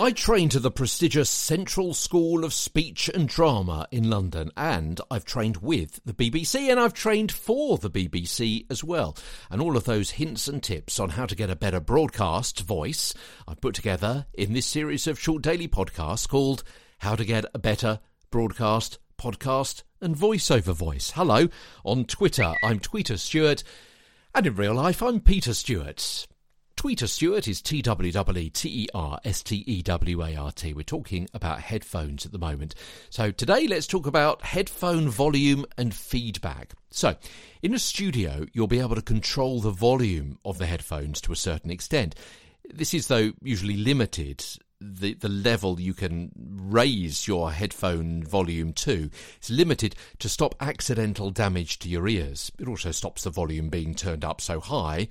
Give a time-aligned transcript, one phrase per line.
[0.00, 5.26] I trained at the prestigious Central School of Speech and Drama in London, and I've
[5.26, 9.14] trained with the BBC and I've trained for the BBC as well.
[9.50, 13.12] And all of those hints and tips on how to get a better broadcast voice
[13.46, 16.64] I've put together in this series of short daily podcasts called
[17.00, 21.10] How to Get a Better Broadcast Podcast and Voiceover Voice.
[21.10, 21.48] Hello,
[21.84, 23.62] on Twitter, I'm Tweeter Stewart,
[24.34, 26.26] and in real life, I'm Peter Stewart.
[26.80, 30.50] Tweeter Stewart is T W E T E R S T E W A R
[30.50, 30.72] T.
[30.72, 32.74] We're talking about headphones at the moment.
[33.10, 36.72] So today let's talk about headphone volume and feedback.
[36.90, 37.16] So,
[37.60, 41.36] in a studio, you'll be able to control the volume of the headphones to a
[41.36, 42.14] certain extent.
[42.72, 44.42] This is, though, usually limited
[44.80, 49.10] the the level you can raise your headphone volume to
[49.42, 52.50] is limited to stop accidental damage to your ears.
[52.58, 55.08] It also stops the volume being turned up so high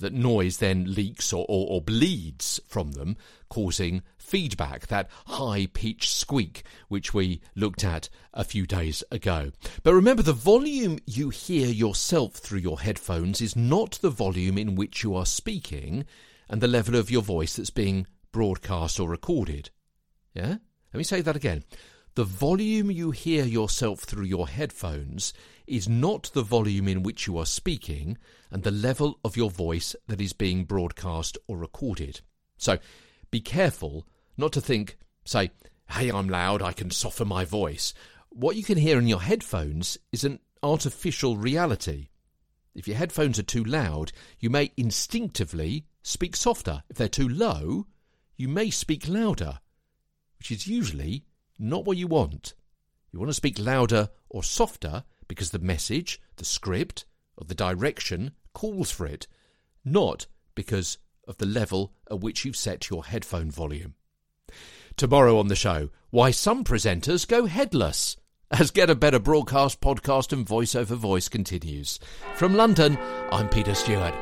[0.00, 3.16] that noise then leaks or, or, or bleeds from them,
[3.48, 9.50] causing feedback, that high pitched squeak which we looked at a few days ago.
[9.82, 14.74] But remember, the volume you hear yourself through your headphones is not the volume in
[14.74, 16.04] which you are speaking
[16.48, 19.70] and the level of your voice that's being broadcast or recorded.
[20.34, 20.56] Yeah?
[20.92, 21.64] Let me say that again.
[22.14, 25.32] The volume you hear yourself through your headphones
[25.68, 28.18] is not the volume in which you are speaking
[28.50, 32.20] and the level of your voice that is being broadcast or recorded.
[32.56, 32.78] So
[33.30, 35.52] be careful not to think, say,
[35.88, 37.94] hey, I'm loud, I can soften my voice.
[38.30, 42.08] What you can hear in your headphones is an artificial reality.
[42.74, 46.82] If your headphones are too loud, you may instinctively speak softer.
[46.90, 47.86] If they're too low,
[48.36, 49.60] you may speak louder,
[50.38, 51.24] which is usually
[51.60, 52.54] not what you want.
[53.12, 57.04] You want to speak louder or softer because the message, the script,
[57.36, 59.26] or the direction calls for it,
[59.84, 63.94] not because of the level at which you've set your headphone volume.
[64.96, 68.16] Tomorrow on the show, why some presenters go headless.
[68.50, 72.00] As Get a Better Broadcast podcast and voiceover voice continues.
[72.34, 72.98] From London,
[73.30, 74.12] I'm Peter Stewart.